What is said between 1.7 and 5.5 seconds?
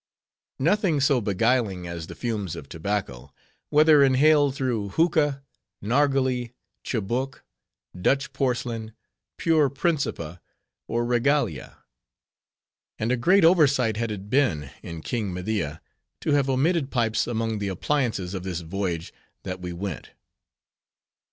as the fumes of tobacco, whether inhaled through hookah,